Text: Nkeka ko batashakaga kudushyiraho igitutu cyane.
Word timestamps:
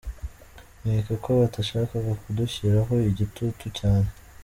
Nkeka 0.81 1.13
ko 1.23 1.29
batashakaga 1.39 2.11
kudushyiraho 2.21 2.93
igitutu 3.09 3.65
cyane. 3.79 4.09